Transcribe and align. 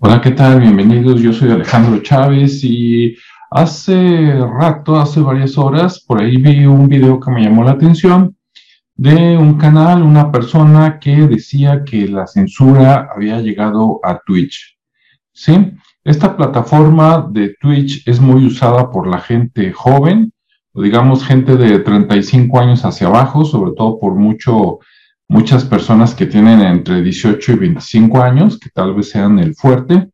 Hola, 0.00 0.20
¿qué 0.20 0.32
tal? 0.32 0.60
Bienvenidos. 0.60 1.20
Yo 1.20 1.32
soy 1.32 1.50
Alejandro 1.52 2.02
Chávez 2.02 2.64
y 2.64 3.16
hace 3.50 4.34
rato, 4.58 4.96
hace 4.96 5.20
varias 5.20 5.56
horas, 5.56 6.00
por 6.04 6.20
ahí 6.20 6.36
vi 6.36 6.66
un 6.66 6.88
video 6.88 7.20
que 7.20 7.30
me 7.30 7.42
llamó 7.44 7.62
la 7.62 7.70
atención 7.72 8.36
de 8.96 9.38
un 9.38 9.56
canal, 9.56 10.02
una 10.02 10.32
persona 10.32 10.98
que 10.98 11.28
decía 11.28 11.84
que 11.84 12.08
la 12.08 12.26
censura 12.26 13.08
había 13.14 13.40
llegado 13.40 14.00
a 14.02 14.18
Twitch. 14.26 14.76
¿Sí? 15.32 15.72
Esta 16.02 16.36
plataforma 16.36 17.28
de 17.30 17.54
Twitch 17.60 18.06
es 18.06 18.20
muy 18.20 18.44
usada 18.44 18.90
por 18.90 19.06
la 19.06 19.20
gente 19.20 19.72
joven, 19.72 20.32
o 20.72 20.82
digamos 20.82 21.24
gente 21.24 21.56
de 21.56 21.78
35 21.78 22.58
años 22.58 22.84
hacia 22.84 23.06
abajo, 23.06 23.44
sobre 23.44 23.72
todo 23.76 23.98
por 24.00 24.14
mucho 24.16 24.80
muchas 25.34 25.64
personas 25.64 26.14
que 26.14 26.26
tienen 26.26 26.60
entre 26.60 27.02
18 27.02 27.52
y 27.52 27.56
25 27.56 28.22
años, 28.22 28.56
que 28.56 28.70
tal 28.70 28.94
vez 28.94 29.10
sean 29.10 29.40
el 29.40 29.56
fuerte, 29.56 30.08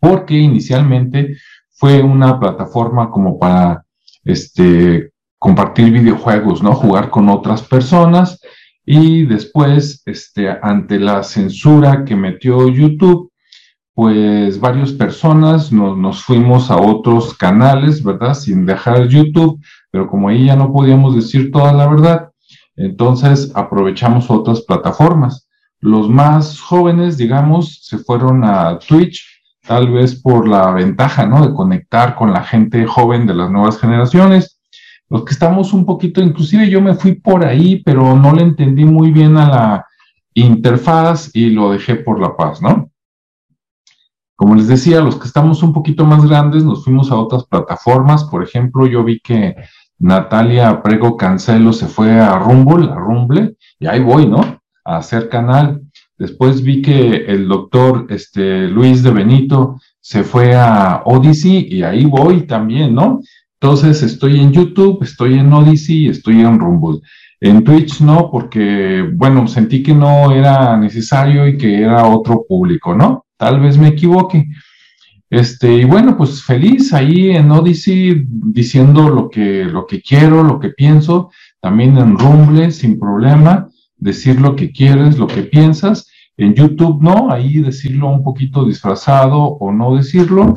porque 0.00 0.34
inicialmente 0.34 1.36
fue 1.70 2.02
una 2.02 2.40
plataforma 2.40 3.08
como 3.12 3.38
para 3.38 3.84
este, 4.24 5.12
compartir 5.38 5.92
videojuegos, 5.92 6.64
¿no? 6.64 6.74
Jugar 6.74 7.10
con 7.10 7.28
otras 7.28 7.62
personas 7.62 8.40
y 8.84 9.24
después, 9.24 10.02
este, 10.04 10.48
ante 10.50 10.98
la 10.98 11.22
censura 11.22 12.04
que 12.04 12.16
metió 12.16 12.68
YouTube, 12.68 13.30
pues 13.94 14.58
varias 14.58 14.90
personas 14.90 15.70
nos, 15.70 15.96
nos, 15.96 16.24
fuimos 16.24 16.72
a 16.72 16.76
otros 16.76 17.34
canales, 17.34 18.02
¿verdad? 18.02 18.34
Sin 18.34 18.66
dejar 18.66 19.06
YouTube, 19.06 19.60
pero 19.92 20.08
como 20.08 20.28
ahí 20.28 20.46
ya 20.46 20.56
no 20.56 20.72
podíamos 20.72 21.14
decir 21.14 21.52
toda 21.52 21.72
la 21.72 21.86
verdad, 21.86 22.30
entonces 22.76 23.52
aprovechamos 23.54 24.30
otras 24.30 24.62
plataformas. 24.62 25.48
Los 25.80 26.08
más 26.08 26.60
jóvenes, 26.60 27.16
digamos, 27.16 27.84
se 27.84 27.98
fueron 27.98 28.44
a 28.44 28.78
Twitch, 28.78 29.24
tal 29.66 29.90
vez 29.92 30.20
por 30.20 30.48
la 30.48 30.70
ventaja, 30.72 31.26
¿no? 31.26 31.46
De 31.46 31.54
conectar 31.54 32.14
con 32.14 32.32
la 32.32 32.42
gente 32.42 32.86
joven 32.86 33.26
de 33.26 33.34
las 33.34 33.50
nuevas 33.50 33.78
generaciones. 33.78 34.60
Los 35.08 35.24
que 35.24 35.32
estamos 35.32 35.72
un 35.72 35.86
poquito, 35.86 36.20
inclusive 36.20 36.68
yo 36.68 36.80
me 36.80 36.94
fui 36.94 37.14
por 37.14 37.44
ahí, 37.44 37.82
pero 37.84 38.16
no 38.16 38.32
le 38.32 38.42
entendí 38.42 38.84
muy 38.84 39.10
bien 39.10 39.36
a 39.36 39.48
la 39.48 39.86
interfaz 40.34 41.30
y 41.34 41.50
lo 41.50 41.70
dejé 41.70 41.96
por 41.96 42.20
la 42.20 42.36
paz, 42.36 42.60
¿no? 42.60 42.90
Como 44.36 44.54
les 44.54 44.68
decía, 44.68 45.00
los 45.00 45.16
que 45.16 45.26
estamos 45.26 45.62
un 45.62 45.72
poquito 45.72 46.04
más 46.04 46.26
grandes 46.26 46.62
nos 46.62 46.84
fuimos 46.84 47.10
a 47.10 47.16
otras 47.16 47.44
plataformas. 47.46 48.24
Por 48.24 48.42
ejemplo, 48.42 48.86
yo 48.86 49.02
vi 49.02 49.18
que 49.20 49.56
Natalia 49.98 50.82
Prego 50.82 51.16
Cancelo 51.16 51.72
se 51.72 51.86
fue 51.86 52.12
a 52.12 52.38
Rumble, 52.38 52.90
a 52.90 52.96
Rumble, 52.96 53.56
y 53.78 53.86
ahí 53.86 54.00
voy, 54.00 54.26
¿no? 54.26 54.60
A 54.84 54.98
hacer 54.98 55.28
canal. 55.28 55.82
Después 56.18 56.62
vi 56.62 56.82
que 56.82 57.26
el 57.26 57.48
doctor 57.48 58.06
este, 58.08 58.68
Luis 58.68 59.02
de 59.02 59.10
Benito 59.10 59.78
se 60.00 60.22
fue 60.22 60.54
a 60.54 61.02
Odyssey 61.04 61.66
y 61.70 61.82
ahí 61.82 62.04
voy 62.04 62.42
también, 62.42 62.94
¿no? 62.94 63.20
Entonces 63.60 64.02
estoy 64.02 64.40
en 64.40 64.52
YouTube, 64.52 65.02
estoy 65.02 65.34
en 65.34 65.52
Odyssey, 65.52 66.08
estoy 66.08 66.40
en 66.40 66.58
Rumble. 66.58 67.00
En 67.40 67.64
Twitch 67.64 68.00
no, 68.00 68.30
porque, 68.30 69.10
bueno, 69.14 69.46
sentí 69.46 69.82
que 69.82 69.94
no 69.94 70.32
era 70.32 70.76
necesario 70.76 71.46
y 71.46 71.58
que 71.58 71.82
era 71.82 72.06
otro 72.06 72.44
público, 72.48 72.94
¿no? 72.94 73.26
Tal 73.36 73.60
vez 73.60 73.76
me 73.76 73.88
equivoque. 73.88 74.46
Este, 75.28 75.72
y 75.72 75.84
bueno, 75.84 76.16
pues 76.16 76.42
feliz 76.42 76.92
ahí 76.92 77.30
en 77.30 77.50
Odyssey 77.50 78.24
diciendo 78.28 79.08
lo 79.08 79.28
que, 79.28 79.64
lo 79.64 79.86
que 79.86 80.00
quiero, 80.00 80.44
lo 80.44 80.60
que 80.60 80.70
pienso, 80.70 81.30
también 81.60 81.98
en 81.98 82.16
Rumble 82.16 82.70
sin 82.70 82.98
problema, 82.98 83.68
decir 83.96 84.40
lo 84.40 84.54
que 84.54 84.70
quieres, 84.70 85.18
lo 85.18 85.26
que 85.26 85.42
piensas. 85.42 86.08
En 86.36 86.54
YouTube 86.54 87.02
no, 87.02 87.30
ahí 87.30 87.60
decirlo 87.60 88.08
un 88.08 88.22
poquito 88.22 88.64
disfrazado 88.64 89.38
o 89.38 89.72
no 89.72 89.96
decirlo. 89.96 90.54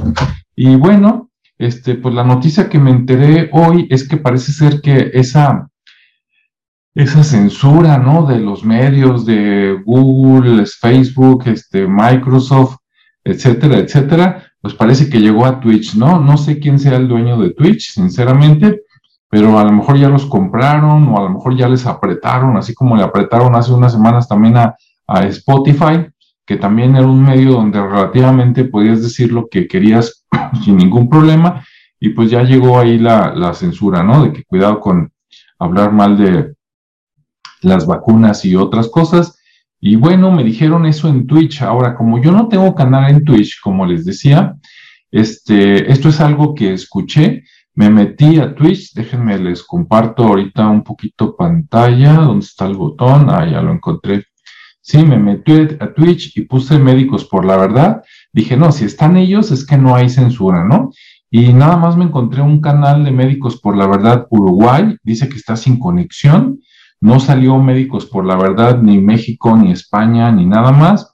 Y 0.55 0.75
bueno, 0.75 1.31
este, 1.57 1.95
pues 1.95 2.13
la 2.13 2.23
noticia 2.23 2.69
que 2.69 2.79
me 2.79 2.91
enteré 2.91 3.49
hoy 3.53 3.87
es 3.89 4.07
que 4.07 4.17
parece 4.17 4.51
ser 4.51 4.81
que 4.81 5.11
esa, 5.13 5.69
esa 6.93 7.23
censura, 7.23 7.97
¿no? 7.97 8.25
De 8.25 8.39
los 8.39 8.63
medios 8.63 9.25
de 9.25 9.81
Google, 9.85 10.65
Facebook, 10.65 11.43
este, 11.47 11.87
Microsoft, 11.87 12.77
etcétera, 13.23 13.77
etcétera, 13.77 14.48
pues 14.61 14.73
parece 14.73 15.09
que 15.09 15.19
llegó 15.19 15.45
a 15.45 15.59
Twitch, 15.59 15.95
¿no? 15.95 16.19
No 16.19 16.37
sé 16.37 16.59
quién 16.59 16.79
sea 16.79 16.97
el 16.97 17.07
dueño 17.07 17.37
de 17.37 17.51
Twitch, 17.51 17.93
sinceramente, 17.93 18.81
pero 19.29 19.57
a 19.57 19.63
lo 19.63 19.71
mejor 19.71 19.97
ya 19.97 20.09
los 20.09 20.25
compraron 20.25 21.07
o 21.09 21.17
a 21.17 21.23
lo 21.23 21.29
mejor 21.29 21.55
ya 21.55 21.69
les 21.69 21.85
apretaron, 21.85 22.57
así 22.57 22.73
como 22.73 22.95
le 22.95 23.03
apretaron 23.03 23.55
hace 23.55 23.71
unas 23.71 23.93
semanas 23.93 24.27
también 24.27 24.57
a, 24.57 24.75
Spotify, 25.29 26.05
que 26.45 26.57
también 26.57 26.95
era 26.95 27.07
un 27.07 27.23
medio 27.23 27.53
donde 27.53 27.81
relativamente 27.81 28.63
podías 28.63 29.01
decir 29.01 29.31
lo 29.31 29.47
que 29.49 29.67
querías 29.67 30.27
sin 30.63 30.77
ningún 30.77 31.09
problema, 31.09 31.65
y 31.99 32.09
pues 32.09 32.29
ya 32.29 32.43
llegó 32.43 32.77
ahí 32.77 32.99
la, 32.99 33.33
la 33.33 33.55
censura, 33.55 34.03
¿no? 34.03 34.23
De 34.23 34.33
que 34.33 34.43
cuidado 34.43 34.79
con 34.79 35.11
hablar 35.57 35.91
mal 35.91 36.15
de 36.15 36.53
las 37.61 37.87
vacunas 37.87 38.45
y 38.45 38.55
otras 38.55 38.87
cosas. 38.87 39.38
Y 39.81 39.95
bueno, 39.95 40.31
me 40.31 40.43
dijeron 40.43 40.85
eso 40.85 41.07
en 41.07 41.25
Twitch. 41.25 41.61
Ahora, 41.61 41.95
como 41.95 42.21
yo 42.21 42.31
no 42.31 42.47
tengo 42.47 42.75
canal 42.75 43.09
en 43.09 43.23
Twitch, 43.23 43.59
como 43.61 43.85
les 43.85 44.03
decía, 44.05 44.55
este, 45.11 45.91
esto 45.91 46.09
es 46.09 46.19
algo 46.19 46.53
que 46.53 46.73
escuché. 46.73 47.43
Me 47.75 47.89
metí 47.89 48.39
a 48.39 48.53
Twitch, 48.53 48.93
déjenme 48.93 49.39
les 49.39 49.63
comparto 49.63 50.23
ahorita 50.23 50.67
un 50.67 50.83
poquito 50.83 51.35
pantalla, 51.35 52.13
¿dónde 52.13 52.45
está 52.45 52.65
el 52.65 52.75
botón? 52.75 53.29
Ah, 53.29 53.47
ya 53.49 53.61
lo 53.61 53.71
encontré. 53.71 54.25
Sí, 54.81 54.97
me 55.05 55.17
metí 55.17 55.53
a 55.79 55.93
Twitch 55.93 56.35
y 56.35 56.41
puse 56.41 56.77
médicos 56.77 57.23
por 57.25 57.45
la 57.45 57.55
verdad. 57.55 58.03
Dije, 58.33 58.57
no, 58.57 58.71
si 58.71 58.85
están 58.85 59.15
ellos 59.15 59.51
es 59.51 59.65
que 59.65 59.77
no 59.77 59.95
hay 59.95 60.09
censura, 60.09 60.65
¿no? 60.65 60.91
Y 61.31 61.53
nada 61.53 61.77
más 61.77 61.95
me 61.95 62.05
encontré 62.05 62.41
un 62.41 62.59
canal 62.59 63.05
de 63.05 63.11
médicos 63.11 63.61
por 63.61 63.77
la 63.77 63.87
verdad 63.87 64.27
Uruguay, 64.29 64.97
dice 65.03 65.29
que 65.29 65.37
está 65.37 65.55
sin 65.55 65.79
conexión 65.79 66.59
no 67.01 67.19
salió 67.19 67.57
Médicos 67.57 68.05
por 68.05 68.25
la 68.25 68.35
Verdad, 68.35 68.81
ni 68.81 68.99
México, 68.99 69.55
ni 69.55 69.71
España, 69.71 70.31
ni 70.31 70.45
nada 70.45 70.71
más. 70.71 71.13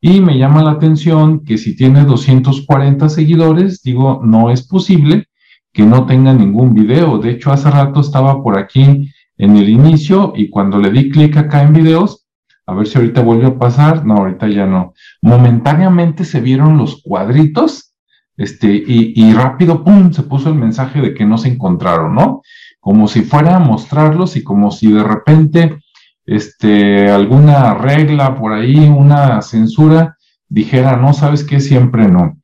Y 0.00 0.20
me 0.20 0.38
llama 0.38 0.62
la 0.62 0.72
atención 0.72 1.44
que 1.44 1.58
si 1.58 1.76
tiene 1.76 2.04
240 2.04 3.08
seguidores, 3.08 3.82
digo, 3.82 4.20
no 4.24 4.50
es 4.50 4.66
posible 4.66 5.26
que 5.72 5.84
no 5.84 6.06
tenga 6.06 6.32
ningún 6.32 6.74
video. 6.74 7.18
De 7.18 7.30
hecho, 7.30 7.52
hace 7.52 7.70
rato 7.70 8.00
estaba 8.00 8.42
por 8.42 8.58
aquí 8.58 9.10
en 9.36 9.56
el 9.56 9.68
inicio 9.68 10.32
y 10.34 10.48
cuando 10.48 10.78
le 10.78 10.90
di 10.90 11.10
clic 11.10 11.36
acá 11.36 11.62
en 11.62 11.72
videos, 11.72 12.26
a 12.66 12.74
ver 12.74 12.86
si 12.86 12.98
ahorita 12.98 13.20
vuelve 13.22 13.46
a 13.46 13.58
pasar. 13.58 14.04
No, 14.04 14.16
ahorita 14.16 14.48
ya 14.48 14.66
no. 14.66 14.94
Momentáneamente 15.22 16.24
se 16.24 16.40
vieron 16.40 16.78
los 16.78 17.02
cuadritos, 17.02 17.94
este, 18.36 18.74
y, 18.74 19.12
y 19.16 19.32
rápido, 19.32 19.82
pum, 19.82 20.12
se 20.12 20.22
puso 20.22 20.50
el 20.50 20.56
mensaje 20.56 21.00
de 21.00 21.14
que 21.14 21.24
no 21.24 21.38
se 21.38 21.48
encontraron, 21.48 22.14
¿no? 22.14 22.42
Como 22.86 23.08
si 23.08 23.22
fuera 23.22 23.56
a 23.56 23.58
mostrarlos 23.58 24.36
y 24.36 24.44
como 24.44 24.70
si 24.70 24.92
de 24.92 25.02
repente 25.02 25.80
este, 26.24 27.10
alguna 27.10 27.74
regla 27.74 28.36
por 28.36 28.52
ahí, 28.52 28.78
una 28.78 29.42
censura, 29.42 30.16
dijera, 30.48 30.96
no, 30.96 31.12
sabes 31.12 31.42
qué, 31.42 31.58
siempre 31.58 32.06
no. 32.06 32.40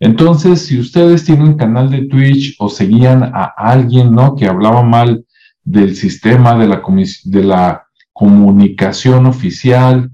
Entonces, 0.00 0.64
si 0.64 0.80
ustedes 0.80 1.26
tienen 1.26 1.58
canal 1.58 1.90
de 1.90 2.06
Twitch 2.06 2.56
o 2.58 2.70
seguían 2.70 3.22
a 3.22 3.52
alguien, 3.54 4.12
¿no? 4.14 4.34
Que 4.34 4.46
hablaba 4.46 4.82
mal 4.82 5.26
del 5.62 5.94
sistema 5.94 6.56
de 6.56 6.68
la, 6.68 6.82
de 7.24 7.44
la 7.44 7.84
comunicación 8.14 9.26
oficial, 9.26 10.10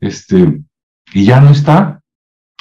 este, 0.00 0.62
y 1.12 1.26
ya 1.26 1.42
no 1.42 1.50
está, 1.50 2.00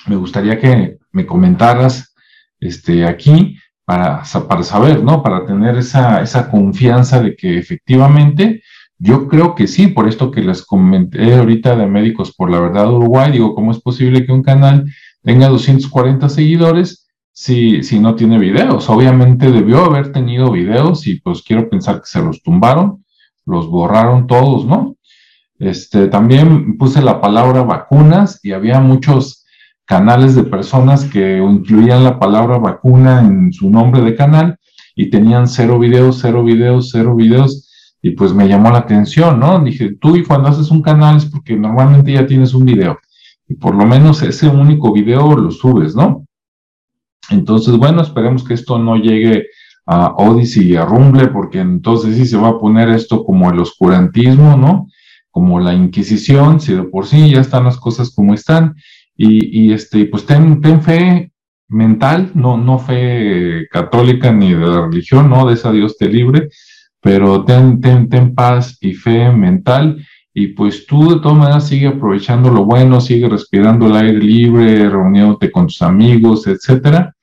me 0.07 0.17
gustaría 0.17 0.59
que 0.59 0.97
me 1.13 1.25
comentaras, 1.25 2.13
este, 2.59 3.05
aquí, 3.05 3.55
para, 3.89 4.21
para 4.47 4.61
saber, 4.61 5.03
¿no? 5.03 5.23
Para 5.23 5.47
tener 5.47 5.75
esa, 5.75 6.21
esa 6.21 6.51
confianza 6.51 7.23
de 7.23 7.35
que 7.35 7.57
efectivamente 7.57 8.61
yo 8.99 9.27
creo 9.27 9.55
que 9.55 9.65
sí, 9.65 9.87
por 9.87 10.07
esto 10.07 10.29
que 10.29 10.41
les 10.41 10.63
comenté 10.63 11.33
ahorita 11.33 11.75
de 11.75 11.87
Médicos 11.87 12.35
por 12.35 12.51
la 12.51 12.59
Verdad 12.59 12.93
Uruguay, 12.93 13.31
digo, 13.31 13.55
¿cómo 13.55 13.71
es 13.71 13.79
posible 13.79 14.27
que 14.27 14.31
un 14.31 14.43
canal 14.43 14.85
tenga 15.23 15.47
240 15.47 16.29
seguidores 16.29 17.07
si, 17.31 17.81
si 17.81 17.99
no 17.99 18.13
tiene 18.13 18.37
videos? 18.37 18.87
Obviamente 18.91 19.51
debió 19.51 19.85
haber 19.85 20.11
tenido 20.11 20.51
videos 20.51 21.07
y 21.07 21.19
pues 21.21 21.41
quiero 21.41 21.67
pensar 21.67 21.95
que 21.95 22.09
se 22.09 22.21
los 22.21 22.43
tumbaron, 22.43 23.03
los 23.47 23.67
borraron 23.71 24.27
todos, 24.27 24.65
¿no? 24.65 24.97
Este, 25.57 26.09
también 26.09 26.77
puse 26.77 27.01
la 27.01 27.19
palabra 27.19 27.63
vacunas 27.63 28.39
y 28.43 28.51
había 28.51 28.79
muchos 28.81 29.38
canales 29.89 30.35
de 30.35 30.43
personas 30.43 31.03
que 31.03 31.39
incluían 31.39 32.03
la 32.03 32.19
palabra 32.19 32.59
vacuna 32.59 33.21
en 33.21 33.51
su 33.51 33.71
nombre 33.71 34.01
de 34.03 34.15
canal 34.15 34.55
y 34.95 35.09
tenían 35.09 35.47
cero 35.47 35.79
videos, 35.79 36.19
cero 36.21 36.43
videos, 36.43 36.91
cero 36.91 37.15
videos, 37.15 37.95
y 37.99 38.11
pues 38.11 38.31
me 38.31 38.47
llamó 38.47 38.69
la 38.69 38.77
atención, 38.77 39.39
¿no? 39.39 39.59
Dije, 39.59 39.95
tú 39.99 40.15
y 40.15 40.23
cuando 40.23 40.49
haces 40.49 40.69
un 40.69 40.83
canal 40.83 41.17
es 41.17 41.25
porque 41.25 41.55
normalmente 41.55 42.11
ya 42.11 42.27
tienes 42.27 42.53
un 42.53 42.65
video, 42.65 42.99
y 43.47 43.55
por 43.55 43.73
lo 43.73 43.87
menos 43.87 44.21
ese 44.21 44.47
único 44.47 44.93
video 44.93 45.35
lo 45.35 45.49
subes, 45.49 45.95
¿no? 45.95 46.23
Entonces, 47.31 47.75
bueno, 47.75 48.03
esperemos 48.03 48.43
que 48.43 48.53
esto 48.53 48.77
no 48.77 48.95
llegue 48.95 49.47
a 49.87 50.13
Odyssey 50.17 50.67
y 50.67 50.75
a 50.75 50.85
Rumble, 50.85 51.29
porque 51.29 51.61
entonces 51.61 52.15
sí 52.15 52.27
se 52.27 52.37
va 52.37 52.49
a 52.49 52.59
poner 52.59 52.89
esto 52.89 53.25
como 53.25 53.49
el 53.49 53.59
oscurantismo, 53.59 54.55
¿no? 54.55 54.85
Como 55.31 55.59
la 55.59 55.73
Inquisición, 55.73 56.59
si 56.59 56.75
de 56.75 56.83
por 56.83 57.07
sí 57.07 57.31
ya 57.31 57.41
están 57.41 57.63
las 57.63 57.77
cosas 57.77 58.13
como 58.13 58.35
están, 58.35 58.75
y, 59.21 59.73
este, 59.73 60.05
pues 60.05 60.25
ten, 60.25 60.61
ten 60.61 60.81
fe 60.81 61.33
mental, 61.67 62.31
no, 62.35 62.57
no 62.57 62.79
fe 62.79 63.67
católica 63.69 64.31
ni 64.31 64.53
de 64.53 64.65
la 64.65 64.87
religión, 64.87 65.29
no, 65.29 65.45
de 65.45 65.55
esa 65.55 65.73
Dios 65.73 65.97
te 65.97 66.07
libre, 66.07 66.49
pero 67.01 67.43
ten, 67.43 67.81
ten, 67.81 68.07
ten 68.07 68.33
paz 68.33 68.77
y 68.79 68.93
fe 68.93 69.29
mental 69.29 70.05
y 70.33 70.47
pues 70.47 70.85
tú 70.85 71.15
de 71.15 71.19
todas 71.19 71.37
maneras 71.37 71.67
sigue 71.67 71.87
aprovechando 71.87 72.49
lo 72.49 72.63
bueno, 72.63 73.01
sigue 73.01 73.27
respirando 73.27 73.87
el 73.87 73.97
aire 73.97 74.19
libre, 74.19 74.89
reuniéndote 74.89 75.51
con 75.51 75.67
tus 75.67 75.81
amigos, 75.81 76.47
etcétera. 76.47 77.13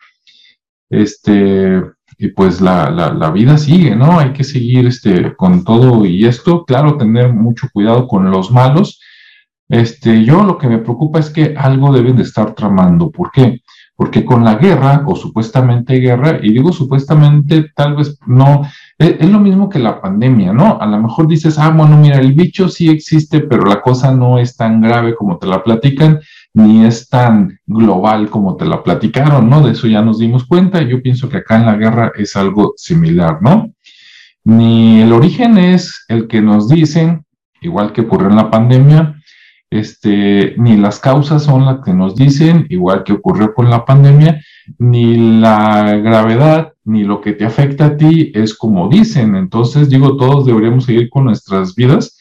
Este, 0.90 1.82
y 2.18 2.28
pues 2.28 2.60
la, 2.60 2.90
la, 2.90 3.14
la, 3.14 3.30
vida 3.30 3.56
sigue, 3.56 3.96
¿no? 3.96 4.18
Hay 4.18 4.34
que 4.34 4.44
seguir 4.44 4.86
este, 4.86 5.34
con 5.34 5.64
todo 5.64 6.04
y 6.04 6.26
esto, 6.26 6.64
claro, 6.66 6.98
tener 6.98 7.32
mucho 7.32 7.68
cuidado 7.72 8.06
con 8.06 8.30
los 8.30 8.50
malos. 8.50 9.00
Este, 9.68 10.24
yo 10.24 10.44
lo 10.44 10.58
que 10.58 10.68
me 10.68 10.78
preocupa 10.78 11.18
es 11.18 11.30
que 11.30 11.54
algo 11.56 11.92
deben 11.92 12.16
de 12.16 12.22
estar 12.22 12.54
tramando. 12.54 13.10
¿Por 13.10 13.30
qué? 13.32 13.60
Porque 13.96 14.24
con 14.24 14.44
la 14.44 14.56
guerra, 14.56 15.02
o 15.06 15.16
supuestamente 15.16 15.96
guerra, 15.96 16.38
y 16.42 16.52
digo 16.52 16.72
supuestamente, 16.72 17.70
tal 17.74 17.96
vez 17.96 18.18
no, 18.26 18.62
es, 18.98 19.28
lo 19.28 19.40
mismo 19.40 19.68
que 19.68 19.78
la 19.78 20.00
pandemia, 20.00 20.52
¿no? 20.52 20.78
A 20.80 20.86
lo 20.86 21.00
mejor 21.00 21.26
dices, 21.26 21.58
ah, 21.58 21.70
bueno, 21.70 21.96
mira, 21.96 22.18
el 22.18 22.34
bicho 22.34 22.68
sí 22.68 22.88
existe, 22.88 23.40
pero 23.40 23.64
la 23.64 23.80
cosa 23.80 24.12
no 24.12 24.38
es 24.38 24.56
tan 24.56 24.80
grave 24.80 25.14
como 25.14 25.38
te 25.38 25.46
la 25.46 25.62
platican, 25.64 26.20
ni 26.54 26.84
es 26.84 27.08
tan 27.08 27.58
global 27.66 28.30
como 28.30 28.56
te 28.56 28.66
la 28.66 28.82
platicaron, 28.82 29.48
¿no? 29.50 29.62
De 29.62 29.72
eso 29.72 29.86
ya 29.86 30.02
nos 30.02 30.18
dimos 30.18 30.44
cuenta. 30.46 30.82
Yo 30.82 31.02
pienso 31.02 31.28
que 31.28 31.38
acá 31.38 31.56
en 31.56 31.66
la 31.66 31.76
guerra 31.76 32.12
es 32.16 32.36
algo 32.36 32.74
similar, 32.76 33.38
¿no? 33.42 33.72
Ni 34.44 35.02
el 35.02 35.12
origen 35.12 35.58
es 35.58 36.04
el 36.08 36.28
que 36.28 36.40
nos 36.40 36.68
dicen, 36.68 37.24
igual 37.60 37.92
que 37.92 38.02
ocurrió 38.02 38.28
en 38.28 38.36
la 38.36 38.50
pandemia, 38.50 39.16
este, 39.70 40.54
ni 40.58 40.76
las 40.76 41.00
causas 41.00 41.42
son 41.42 41.64
las 41.64 41.84
que 41.84 41.92
nos 41.92 42.14
dicen, 42.14 42.66
igual 42.70 43.04
que 43.04 43.14
ocurrió 43.14 43.52
con 43.54 43.68
la 43.68 43.84
pandemia, 43.84 44.40
ni 44.78 45.40
la 45.40 45.96
gravedad, 45.96 46.72
ni 46.84 47.04
lo 47.04 47.20
que 47.20 47.32
te 47.32 47.44
afecta 47.44 47.86
a 47.86 47.96
ti 47.96 48.32
es 48.34 48.54
como 48.54 48.88
dicen. 48.88 49.34
Entonces, 49.34 49.88
digo, 49.88 50.16
todos 50.16 50.46
deberíamos 50.46 50.84
seguir 50.84 51.10
con 51.10 51.24
nuestras 51.24 51.74
vidas 51.74 52.18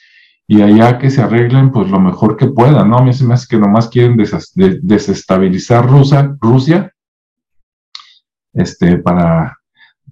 y 0.47 0.61
allá 0.61 0.97
que 0.97 1.09
se 1.09 1.21
arreglen, 1.21 1.71
pues 1.71 1.89
lo 1.89 1.99
mejor 1.99 2.37
que 2.37 2.47
puedan, 2.47 2.89
¿no? 2.89 2.97
A 2.97 3.03
mí 3.03 3.13
se 3.13 3.25
me 3.25 3.33
hace 3.33 3.47
que 3.47 3.57
nomás 3.57 3.89
quieren 3.89 4.17
desestabilizar 4.17 5.87
Rusia, 5.87 6.35
Rusia, 6.39 6.91
este, 8.53 8.97
para 8.97 9.57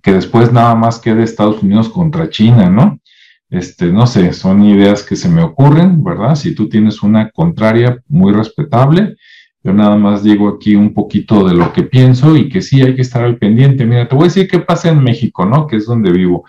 que 0.01 0.13
después 0.13 0.51
nada 0.51 0.75
más 0.75 0.99
quede 0.99 1.23
Estados 1.23 1.63
Unidos 1.63 1.89
contra 1.89 2.29
China, 2.29 2.69
¿no? 2.69 2.99
Este, 3.49 3.91
no 3.91 4.07
sé, 4.07 4.33
son 4.33 4.63
ideas 4.63 5.03
que 5.03 5.15
se 5.15 5.29
me 5.29 5.43
ocurren, 5.43 6.03
¿verdad? 6.03 6.35
Si 6.35 6.55
tú 6.55 6.67
tienes 6.69 7.03
una 7.03 7.29
contraria 7.29 8.01
muy 8.07 8.31
respetable, 8.31 9.15
yo 9.63 9.71
nada 9.73 9.95
más 9.95 10.23
digo 10.23 10.49
aquí 10.49 10.75
un 10.75 10.93
poquito 10.93 11.47
de 11.47 11.53
lo 11.53 11.71
que 11.71 11.83
pienso 11.83 12.35
y 12.35 12.49
que 12.49 12.61
sí 12.61 12.81
hay 12.81 12.95
que 12.95 13.01
estar 13.01 13.23
al 13.23 13.37
pendiente. 13.37 13.85
Mira, 13.85 14.07
te 14.07 14.15
voy 14.15 14.25
a 14.25 14.27
decir 14.27 14.47
qué 14.47 14.59
pasa 14.59 14.89
en 14.89 15.01
México, 15.01 15.45
¿no? 15.45 15.67
Que 15.67 15.77
es 15.77 15.85
donde 15.85 16.11
vivo. 16.11 16.43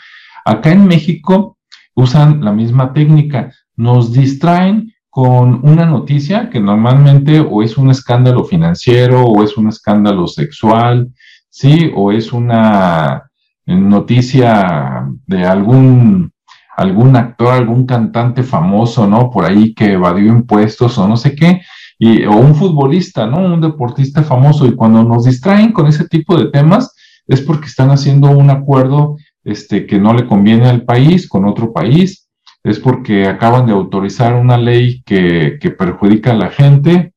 Acá 0.45 0.73
en 0.73 0.87
México 0.87 1.59
usan 1.95 2.45
la 2.45 2.53
misma 2.53 2.93
técnica. 2.93 3.53
Nos 3.77 4.13
distraen 4.13 4.93
con 5.11 5.61
una 5.63 5.87
noticia 5.87 6.51
que 6.51 6.59
normalmente 6.59 7.39
o 7.39 7.63
es 7.63 7.79
un 7.79 7.91
escándalo 7.91 8.45
financiero 8.45 9.23
o 9.23 9.45
es 9.45 9.57
un 9.57 9.69
escándalo 9.69 10.27
sexual, 10.27 11.13
¿sí? 11.49 11.93
O 11.95 12.11
es 12.11 12.33
una 12.33 13.31
noticia 13.65 15.09
de 15.27 15.45
algún 15.45 16.33
algún 16.77 17.17
actor, 17.17 17.53
algún 17.53 17.87
cantante 17.87 18.43
famoso, 18.43 19.07
¿no? 19.07 19.31
Por 19.31 19.45
ahí 19.45 19.75
que 19.75 19.93
evadió 19.93 20.27
impuestos 20.27 20.99
o 20.99 21.09
no 21.09 21.17
sé 21.17 21.35
qué 21.35 21.63
y, 21.99 22.25
o 22.25 22.33
un 22.33 22.55
futbolista, 22.55 23.27
¿no? 23.27 23.39
Un 23.55 23.61
deportista 23.61 24.23
famoso. 24.23 24.67
Y 24.67 24.75
cuando 24.75 25.03
nos 25.05 25.25
distraen 25.25 25.73
con 25.73 25.87
ese 25.87 26.09
tipo 26.09 26.37
de 26.37 26.51
temas, 26.51 26.95
es 27.27 27.41
porque 27.41 27.67
están 27.67 27.91
haciendo 27.91 28.31
un 28.31 28.51
acuerdo 28.51 29.17
este, 29.45 29.87
que 29.87 29.99
no 29.99 30.13
le 30.13 30.27
conviene 30.27 30.69
al 30.69 30.85
país 30.85 31.29
con 31.29 31.45
otro 31.47 31.73
país, 31.73 32.29
es 32.63 32.79
porque 32.79 33.27
acaban 33.27 33.67
de 33.67 33.73
autorizar 33.73 34.35
una 34.35 34.57
ley 34.57 35.03
que, 35.05 35.59
que 35.61 35.71
perjudica 35.71 36.31
a 36.31 36.37
la 36.37 36.51
gente. 36.51 37.13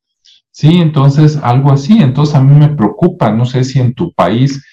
Sí, 0.51 0.79
entonces 0.81 1.37
algo 1.41 1.71
así. 1.71 2.01
Entonces 2.01 2.35
a 2.35 2.41
mí 2.41 2.57
me 2.57 2.69
preocupa, 2.69 3.31
no 3.31 3.45
sé 3.45 3.63
si 3.63 3.79
en 3.79 3.93
tu 3.93 4.11
país 4.13 4.63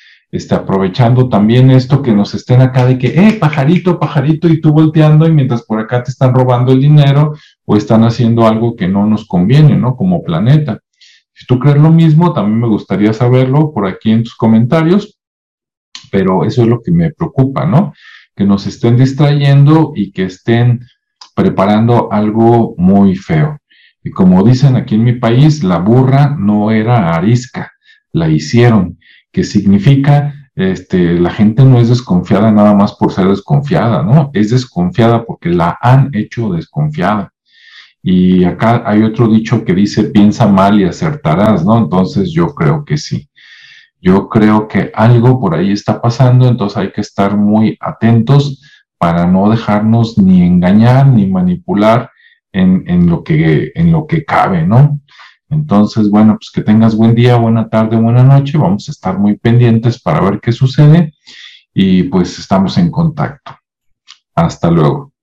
aprovechando 0.51 1.29
también 1.29 1.71
esto 1.71 2.03
que 2.03 2.13
nos 2.13 2.35
estén 2.35 2.61
acá 2.61 2.85
de 2.87 2.99
que, 2.99 3.07
eh, 3.09 3.39
pajarito, 3.39 4.01
pajarito, 4.01 4.49
y 4.49 4.61
tú 4.61 4.73
volteando, 4.73 5.29
y 5.29 5.33
mientras 5.33 5.63
por 5.63 5.79
acá 5.81 6.03
te 6.03 6.11
están 6.11 6.35
robando 6.35 6.73
el 6.73 6.81
dinero 6.81 7.35
o 7.65 7.77
están 7.77 8.03
haciendo 8.03 8.47
algo 8.47 8.75
que 8.75 8.89
no 8.89 9.07
nos 9.07 9.27
conviene, 9.27 9.77
¿no? 9.77 9.97
Como 9.97 10.23
planeta. 10.25 10.81
Si 11.33 11.47
tú 11.47 11.59
crees 11.59 11.79
lo 11.79 11.91
mismo, 11.91 12.33
también 12.33 12.61
me 12.61 12.69
gustaría 12.69 13.13
saberlo 13.13 13.73
por 13.73 13.87
aquí 13.87 14.11
en 14.11 14.25
tus 14.25 14.35
comentarios, 14.35 15.19
pero 16.11 16.45
eso 16.45 16.63
es 16.63 16.69
lo 16.69 16.81
que 16.81 16.91
me 16.91 17.13
preocupa, 17.13 17.65
¿no? 17.65 17.93
Que 18.35 18.45
nos 18.45 18.67
estén 18.67 18.97
distrayendo 18.97 19.93
y 19.95 20.11
que 20.11 20.25
estén 20.25 20.81
preparando 21.35 22.13
algo 22.13 22.75
muy 22.77 23.15
feo. 23.15 23.59
Y 24.03 24.11
como 24.11 24.43
dicen 24.43 24.77
aquí 24.77 24.97
en 24.97 25.05
mi 25.05 25.15
país, 25.15 25.63
la 25.63 25.79
burra 25.79 26.37
no 26.39 26.71
era 26.71 27.15
arisca, 27.15 27.73
la 28.13 28.29
hicieron 28.29 28.99
que 29.35 29.43
significa, 29.43 30.33
este, 30.55 31.19
la 31.19 31.31
gente 31.31 31.65
no 31.65 31.81
es 31.81 31.89
desconfiada 31.89 32.53
nada 32.53 32.73
más 32.73 32.95
por 32.95 33.13
ser 33.13 33.27
desconfiada, 33.27 34.05
¿no? 34.05 34.31
Es 34.33 34.51
desconfiada 34.51 35.27
porque 35.27 35.49
la 35.49 35.77
han 35.83 36.11
hecho 36.13 36.51
desconfiada. 36.51 37.33
Y 38.01 38.45
acá 38.45 38.85
hay 38.87 39.03
otro 39.03 39.27
dicho 39.27 39.65
que 39.65 39.75
dice, 39.75 40.05
piensa 40.05 40.47
mal 40.47 40.81
y 40.81 40.85
acertarás, 40.85 41.65
¿no? 41.65 41.77
Entonces 41.79 42.31
yo 42.33 42.55
creo 42.55 42.85
que 42.85 42.97
sí. 42.97 43.29
Yo 44.01 44.29
creo 44.29 44.69
que 44.69 44.93
algo 44.95 45.41
por 45.41 45.55
ahí 45.55 45.73
está 45.73 46.01
pasando, 46.01 46.47
entonces 46.47 46.79
hay 46.79 46.93
que 46.93 47.01
estar 47.01 47.37
muy 47.37 47.77
atentos 47.81 48.63
para 48.99 49.27
no 49.27 49.51
dejarnos 49.51 50.17
ni 50.17 50.43
engañar 50.43 51.09
ni 51.09 51.27
manipular 51.27 52.11
en, 52.53 52.85
en, 52.87 53.11
lo, 53.11 53.25
que, 53.25 53.73
en 53.75 53.91
lo 53.91 54.07
que 54.07 54.25
cabe, 54.25 54.65
¿no? 54.65 55.01
Entonces, 55.55 56.11
bueno, 56.11 56.37
pues 56.39 56.51
que 56.51 56.63
tengas 56.63 56.97
buen 56.97 57.15
día, 57.15 57.37
buena 57.37 57.69
tarde, 57.69 57.97
buena 57.97 58.23
noche. 58.23 58.59
Vamos 58.59 58.89
a 58.89 58.93
estar 58.93 59.19
muy 59.19 59.39
pendientes 59.39 60.01
para 60.01 60.21
ver 60.21 60.41
qué 60.41 60.53
sucede 60.53 61.15
y 61.73 62.05
pues 62.05 62.39
estamos 62.39 62.77
en 62.77 62.91
contacto. 62.91 63.57
Hasta 64.35 64.71
luego. 64.71 65.14